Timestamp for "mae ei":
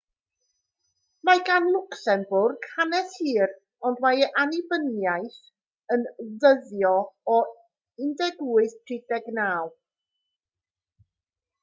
4.05-4.31